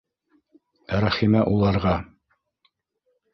Рәхимә 1.03 1.43
уларға: 1.51 1.93